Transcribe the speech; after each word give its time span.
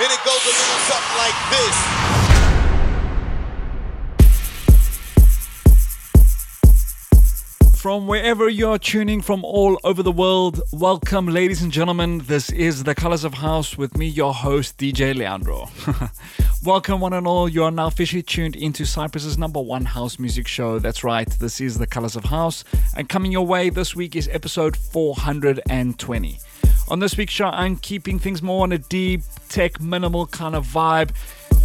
And 0.00 0.10
it 0.10 0.24
goes 0.24 0.42
a 0.42 0.48
little 0.48 0.78
something 0.88 1.18
like 1.18 1.34
this. 1.50 1.76
From 7.78 8.06
wherever 8.06 8.48
you're 8.48 8.78
tuning 8.78 9.20
from 9.20 9.44
all 9.44 9.78
over 9.84 10.02
the 10.02 10.10
world, 10.10 10.62
welcome, 10.72 11.26
ladies 11.26 11.60
and 11.60 11.70
gentlemen. 11.70 12.22
This 12.24 12.48
is 12.48 12.84
The 12.84 12.94
Colors 12.94 13.22
of 13.22 13.34
House 13.34 13.76
with 13.76 13.94
me, 13.94 14.06
your 14.06 14.32
host, 14.32 14.78
DJ 14.78 15.14
Leandro. 15.14 15.68
welcome, 16.64 17.00
one 17.00 17.12
and 17.12 17.26
all. 17.26 17.46
You 17.46 17.64
are 17.64 17.70
now 17.70 17.88
officially 17.88 18.22
tuned 18.22 18.56
into 18.56 18.84
Cyprus's 18.84 19.36
number 19.36 19.60
one 19.60 19.84
house 19.84 20.18
music 20.18 20.48
show. 20.48 20.78
That's 20.78 21.04
right, 21.04 21.28
this 21.28 21.60
is 21.60 21.76
The 21.76 21.86
Colors 21.86 22.16
of 22.16 22.24
House. 22.24 22.64
And 22.96 23.10
coming 23.10 23.30
your 23.30 23.44
way 23.44 23.68
this 23.68 23.94
week 23.94 24.16
is 24.16 24.26
episode 24.28 24.74
420. 24.74 26.38
On 26.92 26.98
this 26.98 27.16
week's 27.16 27.32
show, 27.32 27.46
I'm 27.46 27.76
keeping 27.76 28.18
things 28.18 28.42
more 28.42 28.64
on 28.64 28.72
a 28.72 28.76
deep, 28.76 29.22
tech, 29.48 29.80
minimal 29.80 30.26
kind 30.26 30.54
of 30.54 30.66
vibe 30.66 31.12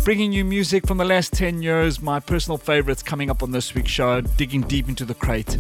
bringing 0.08 0.32
you 0.32 0.46
music 0.46 0.88
from 0.88 0.98
the 0.98 1.04
last 1.04 1.34
10 1.34 1.62
years, 1.62 2.02
my 2.02 2.18
personal 2.18 2.58
favorites 2.58 3.04
coming 3.04 3.30
up 3.30 3.44
on 3.44 3.52
this 3.52 3.76
week's 3.76 3.92
show, 3.92 4.22
digging 4.22 4.62
deep 4.62 4.88
into 4.88 5.04
the 5.04 5.14
crate. 5.14 5.58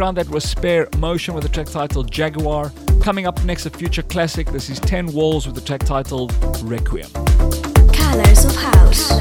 Background, 0.00 0.16
that 0.16 0.32
was 0.32 0.44
Spare 0.48 0.88
Motion 0.96 1.34
with 1.34 1.42
the 1.42 1.50
track 1.50 1.66
titled 1.66 2.10
Jaguar. 2.10 2.72
Coming 3.02 3.26
up 3.26 3.44
next, 3.44 3.66
a 3.66 3.70
future 3.70 4.02
classic. 4.02 4.50
This 4.50 4.70
is 4.70 4.80
10 4.80 5.12
Walls 5.12 5.46
with 5.46 5.54
the 5.54 5.60
track 5.60 5.80
titled 5.80 6.32
Requiem. 6.62 7.10
Colors 7.92 8.46
of 8.46 8.56
House. 8.56 9.19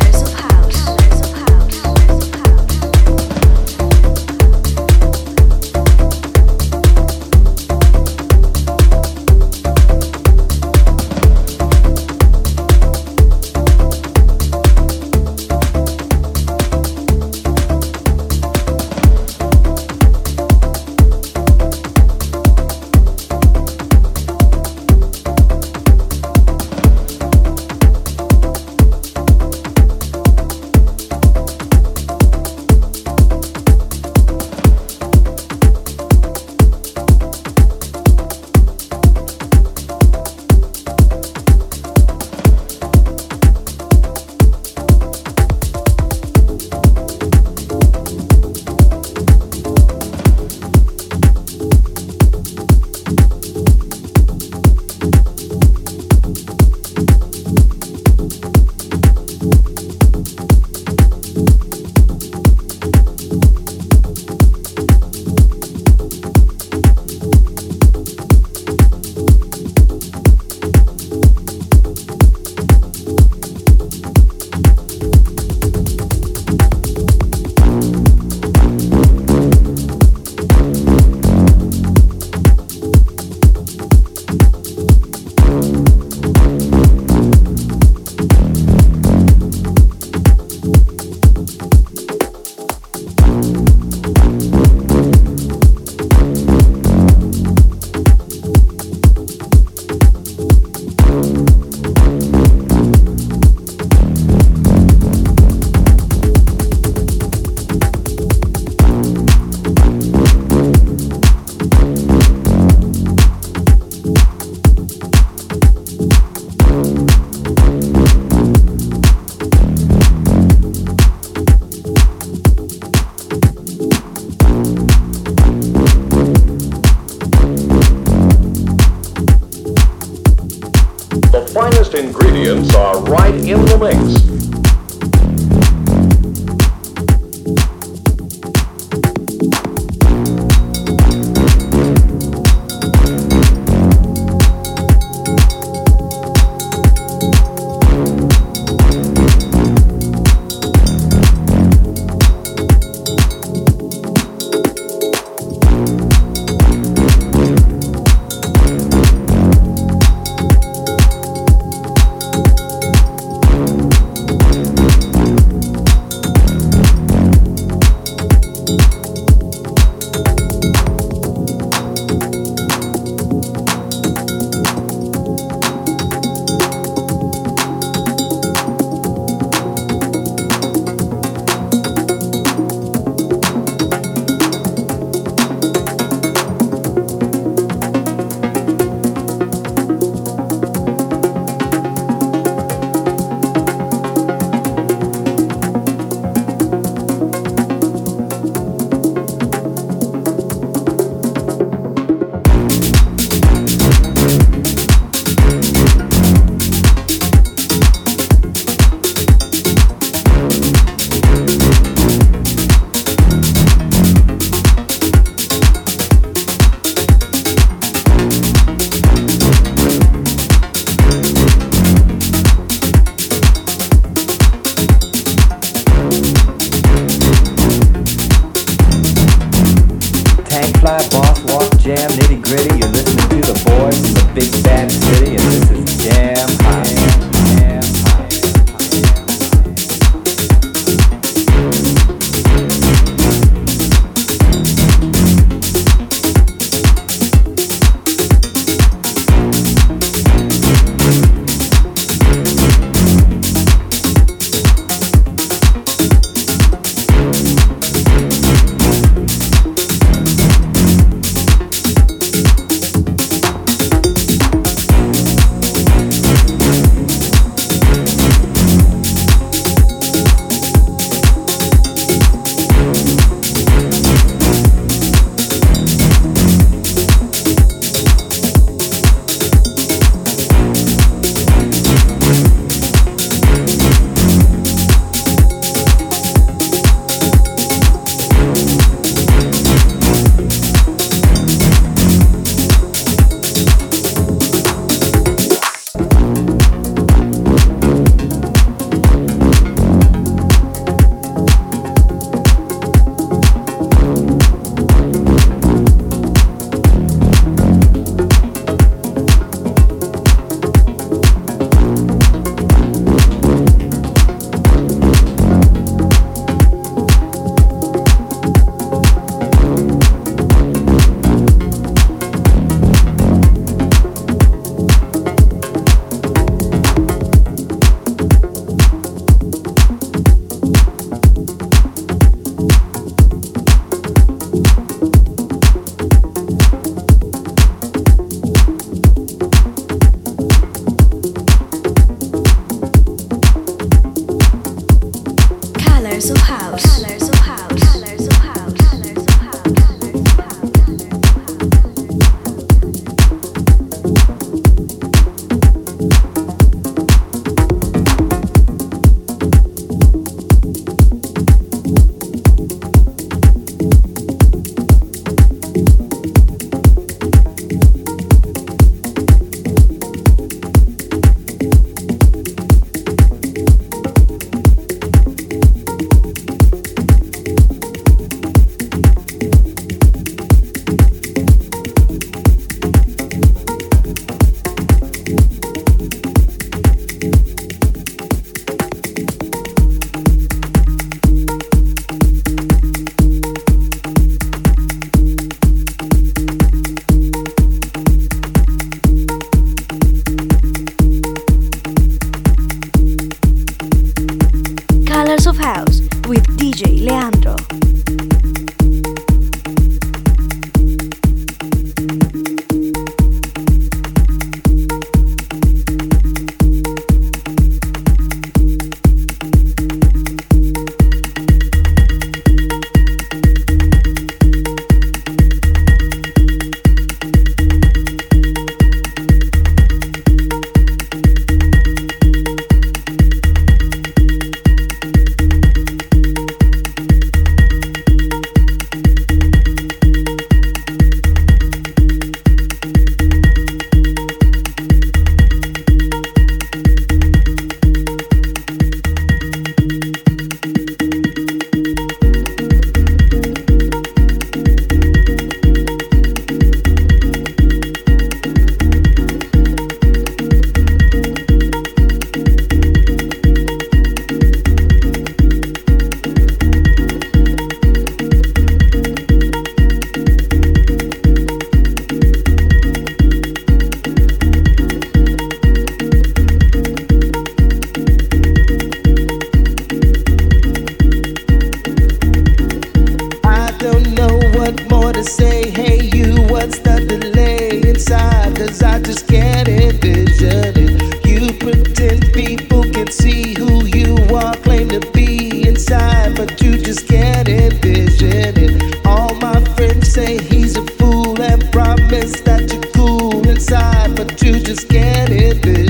But 504.19 504.41
you 504.41 504.59
just 504.59 504.89
can't 504.89 505.29
envision 505.29 505.85
it. 505.85 505.88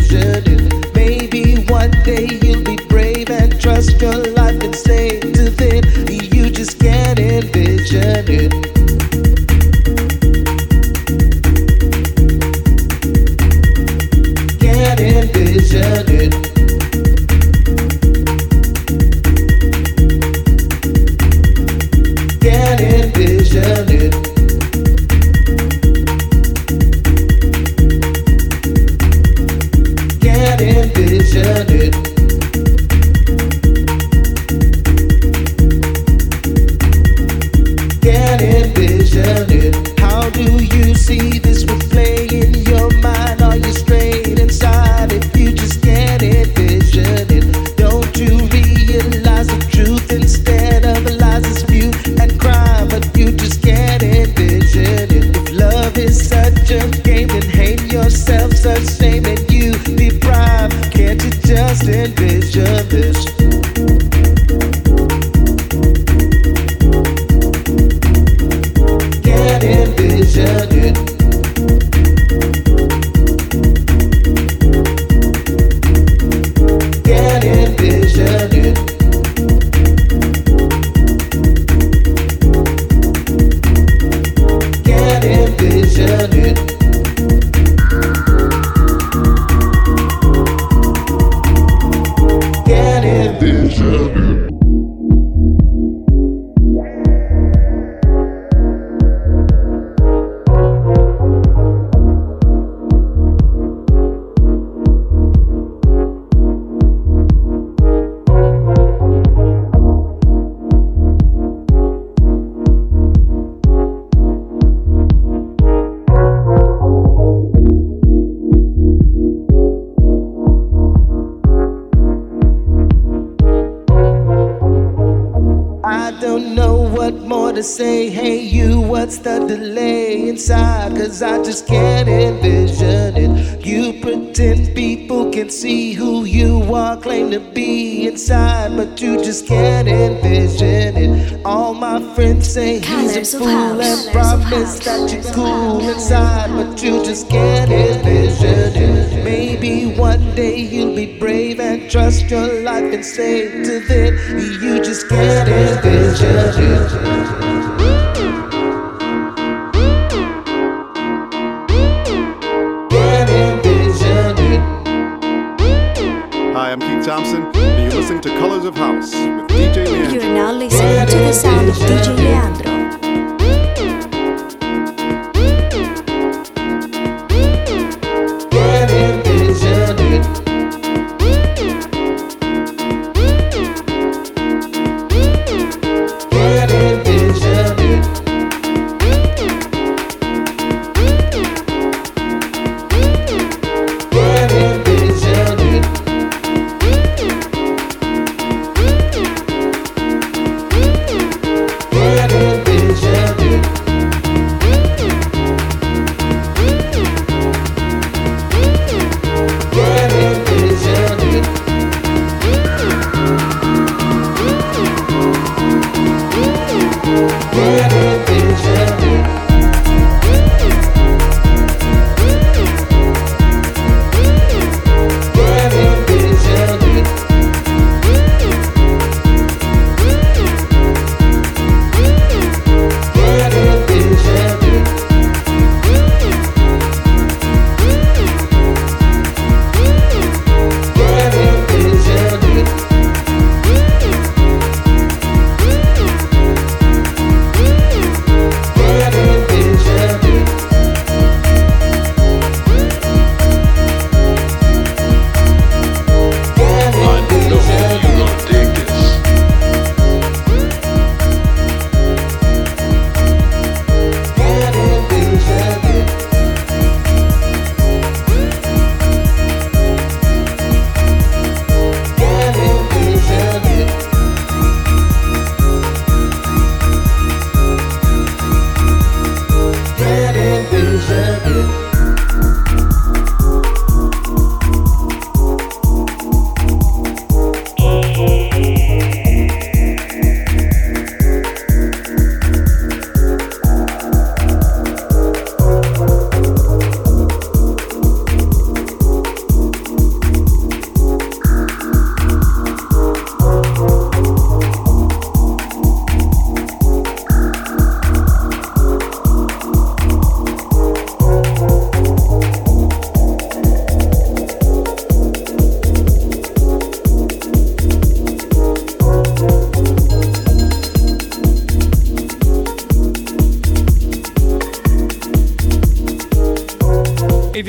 To 127.60 127.63
say. 127.63 128.10
Hey, 128.10 128.39
you, 128.39 128.80
what's 128.80 129.17
the 129.17 129.39
delay 129.45 130.30
inside? 130.30 130.95
Cause 130.95 131.22
I 131.22 131.43
just 131.43 131.67
can't 131.67 132.08
envision 132.08 133.17
it. 133.17 133.65
You 133.65 134.00
pretend 134.00 134.74
people 134.74 135.30
can 135.30 135.50
see 135.50 135.91
who 135.91 136.24
you 136.24 136.74
are, 136.74 136.95
claim 136.95 137.32
to 137.32 137.41
be 137.41 138.08
inside, 138.08 138.78
but 138.78 139.02
you 139.02 139.17
just 139.22 139.45
can't 139.45 139.89
envision 139.89 140.95
it. 140.95 141.45
All 141.45 141.74
my 141.74 142.00
friends 142.15 142.48
say 142.48 142.80
he's 142.80 143.17
a 143.17 143.38
fool 143.38 143.82
and 143.82 144.10
promise 144.13 144.80
that 144.86 145.12
you're 145.12 145.34
cool 145.34 145.82
inside, 145.82 146.50
but 146.56 146.82
you 146.82 147.04
just 147.04 147.30
can't 147.30 147.69
envision 147.69 148.72
it. 148.74 149.24
Maybe 149.26 149.98
one 150.00 150.34
day 150.34 150.58
you'll 150.62 150.95
be 150.95 151.19
brave 151.19 151.60
and 151.60 151.91
trust 151.91 152.30
your 152.30 152.62
life 152.62 152.93
and 152.93 153.04
say 153.04 153.63
to 153.63 153.80
them, 153.82 154.15
you 154.63 154.82
just 154.82 155.10
can't 155.10 155.50
envision 155.50 157.04
it. 157.04 157.28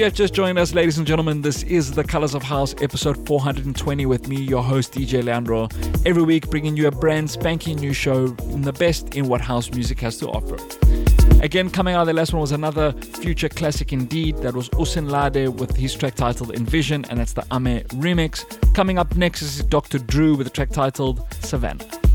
You 0.01 0.05
have 0.05 0.15
just 0.15 0.33
joined 0.33 0.59
us, 0.59 0.73
ladies 0.73 0.97
and 0.97 1.07
gentlemen, 1.07 1.43
this 1.43 1.63
is 1.65 1.93
the 1.93 2.03
Colors 2.03 2.35
of 2.35 2.43
House 2.43 2.75
episode 2.81 3.27
420 3.27 4.07
with 4.07 4.29
me, 4.29 4.41
your 4.41 4.63
host, 4.63 4.95
DJ 4.95 5.23
Leandro. 5.23 5.69
Every 6.07 6.23
week, 6.23 6.49
bringing 6.49 6.75
you 6.75 6.87
a 6.87 6.91
brand 6.91 7.31
spanking 7.31 7.77
new 7.77 7.93
show 7.93 8.35
in 8.45 8.63
the 8.63 8.73
best 8.73 9.15
in 9.15 9.29
what 9.29 9.43
house 9.43 9.71
music 9.71 10.01
has 10.01 10.17
to 10.21 10.29
offer. 10.31 10.57
Again, 11.43 11.69
coming 11.69 11.95
out, 11.95 12.01
of 12.01 12.07
the 12.07 12.15
last 12.15 12.33
one 12.33 12.41
was 12.41 12.53
another 12.53 12.93
future 12.93 13.51
classic 13.51 13.93
indeed. 13.93 14.39
That 14.39 14.55
was 14.55 14.71
Osunlade 14.71 15.53
with 15.59 15.77
his 15.77 15.95
track 15.95 16.15
titled 16.15 16.55
Envision, 16.55 17.05
and 17.11 17.21
that's 17.21 17.35
the 17.35 17.45
Ame 17.53 17.83
remix. 18.01 18.47
Coming 18.73 18.99
up 18.99 19.15
next 19.17 19.43
is 19.43 19.63
Dr. 19.65 19.99
Dru 19.99 20.35
with 20.35 20.47
a 20.47 20.51
track 20.51 20.71
titled 20.71 21.29
Savanah. 21.43 22.10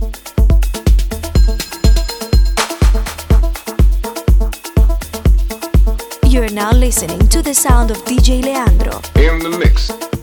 You're 6.35 6.51
now 6.51 6.73
listening 6.73 7.29
to 7.29 7.41
the 7.41 7.53
sound 7.53 7.91
of 7.91 7.97
DJ 8.03 8.43
Leandro. 8.43 8.99
In 9.15 9.39
the 9.39 9.57
mix. 9.57 10.14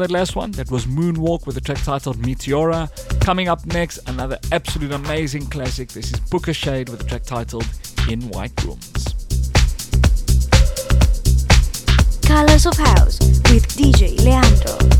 That 0.00 0.10
last 0.10 0.34
one, 0.34 0.52
that 0.52 0.70
was 0.70 0.86
Moonwalk 0.86 1.46
with 1.46 1.58
a 1.58 1.60
track 1.60 1.82
titled 1.82 2.16
Meteora. 2.22 2.88
Coming 3.20 3.48
up 3.48 3.66
next, 3.66 3.98
another 4.08 4.38
absolute 4.50 4.92
amazing 4.92 5.44
classic. 5.48 5.90
This 5.90 6.10
is 6.10 6.18
Booka 6.20 6.54
Shade 6.54 6.88
with 6.88 7.02
a 7.02 7.04
track 7.04 7.24
titled 7.24 7.66
In 8.08 8.22
White 8.30 8.64
Rooms. 8.64 9.04
Colors 12.22 12.64
of 12.64 12.78
House 12.78 13.20
with 13.50 13.68
DJ 13.76 14.18
Leandro. 14.24 14.99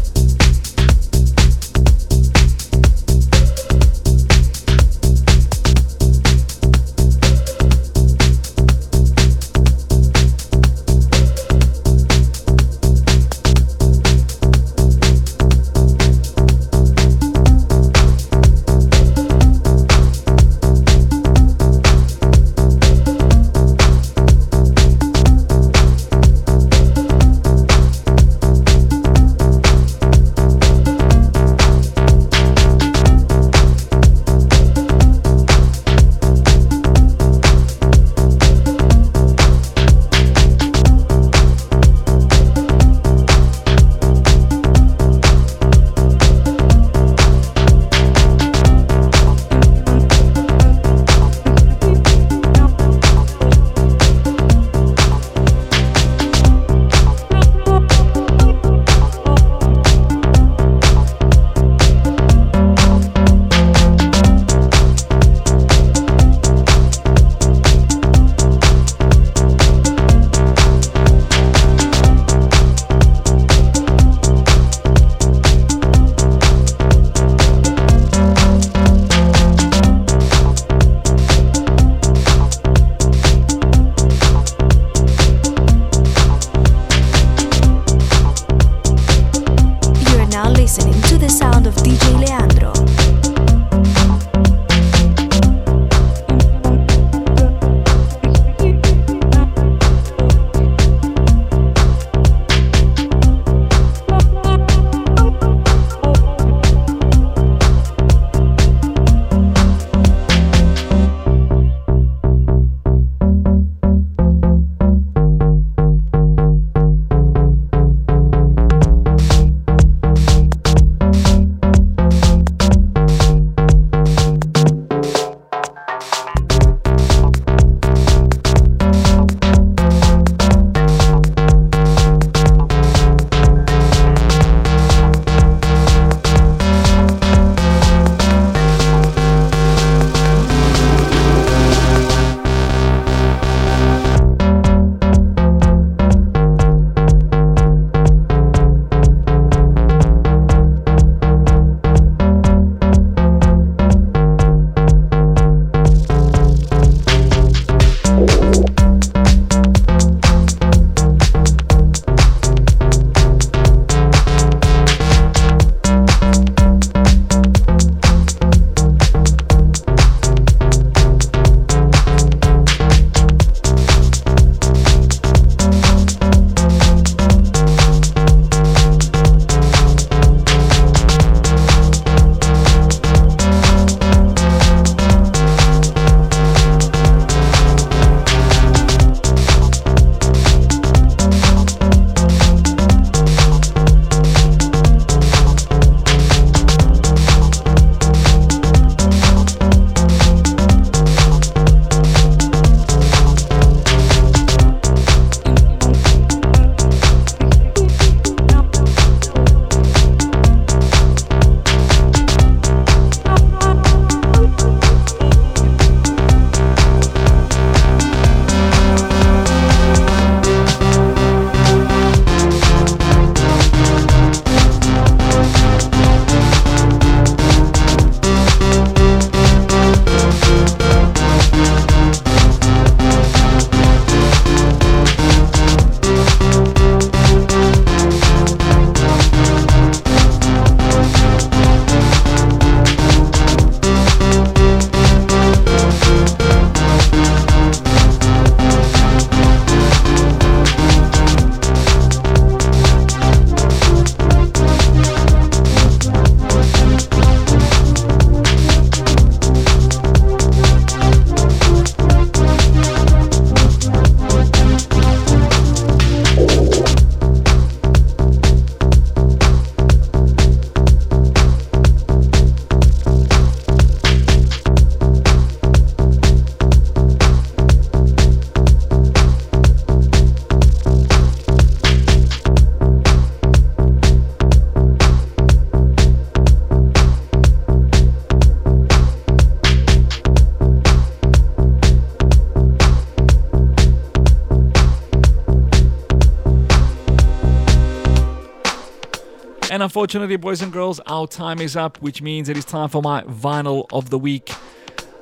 And 299.81 299.85
unfortunately, 299.85 300.37
boys 300.37 300.61
and 300.61 300.70
girls, 300.70 301.01
our 301.07 301.26
time 301.26 301.59
is 301.59 301.74
up, 301.74 301.97
which 302.03 302.20
means 302.20 302.51
it 302.51 302.59
is 302.59 302.66
time 302.66 302.91
for 302.91 303.01
my 303.01 303.22
vinyl 303.22 303.87
of 303.91 304.11
the 304.11 304.18
week. 304.18 304.53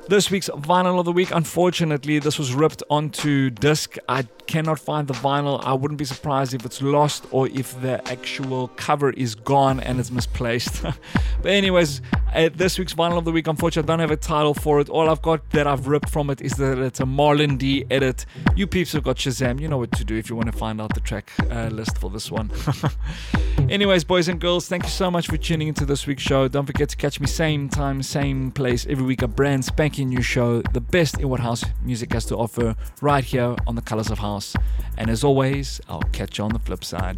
This 0.09 0.31
week's 0.31 0.49
vinyl 0.49 0.97
of 0.97 1.05
the 1.05 1.11
week, 1.11 1.29
unfortunately, 1.29 2.17
this 2.17 2.39
was 2.39 2.55
ripped 2.55 2.81
onto 2.89 3.51
disc. 3.51 3.95
I 4.09 4.23
cannot 4.47 4.79
find 4.79 5.07
the 5.07 5.13
vinyl. 5.13 5.63
I 5.63 5.73
wouldn't 5.73 5.99
be 5.99 6.05
surprised 6.05 6.55
if 6.55 6.65
it's 6.65 6.81
lost 6.81 7.27
or 7.29 7.47
if 7.49 7.79
the 7.83 8.01
actual 8.09 8.69
cover 8.69 9.11
is 9.11 9.35
gone 9.35 9.79
and 9.79 9.99
it's 9.99 10.09
misplaced. 10.09 10.81
but, 11.43 11.51
anyways, 11.51 12.01
uh, 12.33 12.49
this 12.55 12.79
week's 12.79 12.95
vinyl 12.95 13.19
of 13.19 13.25
the 13.25 13.31
week, 13.31 13.45
unfortunately, 13.45 13.87
I 13.87 13.91
don't 13.93 13.99
have 13.99 14.09
a 14.09 14.17
title 14.17 14.55
for 14.55 14.79
it. 14.79 14.89
All 14.89 15.07
I've 15.11 15.21
got 15.21 15.47
that 15.51 15.67
I've 15.67 15.85
ripped 15.85 16.09
from 16.09 16.31
it 16.31 16.41
is 16.41 16.53
that 16.53 16.79
it's 16.79 16.99
a 16.99 17.03
Marlon 17.03 17.59
D 17.59 17.85
edit. 17.91 18.25
You 18.55 18.65
peeps 18.65 18.93
have 18.93 19.03
got 19.03 19.17
Shazam. 19.17 19.61
You 19.61 19.67
know 19.67 19.77
what 19.77 19.91
to 19.91 20.03
do 20.03 20.15
if 20.15 20.27
you 20.27 20.35
want 20.35 20.51
to 20.51 20.57
find 20.57 20.81
out 20.81 20.95
the 20.95 21.01
track 21.01 21.31
uh, 21.51 21.67
list 21.67 21.99
for 21.99 22.09
this 22.09 22.31
one. 22.31 22.49
Anyways, 23.69 24.03
boys 24.03 24.27
and 24.27 24.41
girls, 24.41 24.67
thank 24.67 24.83
you 24.83 24.89
so 24.89 25.11
much 25.11 25.27
for 25.27 25.37
tuning 25.37 25.67
into 25.67 25.85
this 25.85 26.07
week's 26.07 26.23
show. 26.23 26.47
Don't 26.47 26.65
forget 26.65 26.89
to 26.89 26.97
catch 26.97 27.19
me 27.19 27.27
same 27.27 27.69
time, 27.69 28.01
same 28.01 28.49
place 28.49 28.87
every 28.89 29.05
week. 29.05 29.21
A 29.21 29.27
brand 29.27 29.63
spanking 29.63 29.98
new 30.05 30.21
show, 30.21 30.61
the 30.61 30.81
best 30.81 31.19
in 31.19 31.29
what 31.29 31.39
house 31.39 31.63
music 31.83 32.13
has 32.13 32.25
to 32.25 32.35
offer, 32.35 32.75
right 33.01 33.23
here 33.23 33.55
on 33.67 33.75
the 33.75 33.81
Colors 33.81 34.09
of 34.11 34.19
House. 34.19 34.55
And 34.97 35.09
as 35.09 35.23
always, 35.23 35.81
I'll 35.89 36.01
catch 36.11 36.37
you 36.37 36.43
on 36.43 36.51
the 36.51 36.59
flip 36.59 36.83
side. 36.83 37.17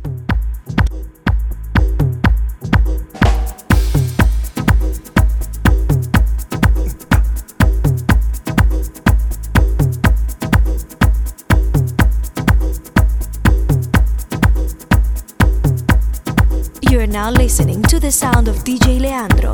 You're 16.90 17.08
now 17.08 17.32
listening 17.32 17.84
to 17.84 18.00
the 18.00 18.12
sound 18.12 18.48
of 18.48 18.58
DJ 18.64 19.00
Leandro. 19.00 19.54